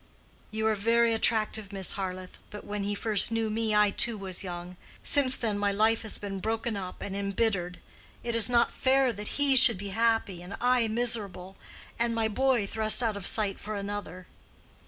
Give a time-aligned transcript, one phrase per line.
[0.49, 2.39] "You are very attractive, Miss Harleth.
[2.49, 4.75] But when he first knew me, I too was young.
[5.03, 7.77] Since then my life has been broken up and embittered.
[8.23, 11.55] It is not fair that he should be happy and I miserable,
[11.99, 14.25] and my boy thrust out of sight for another."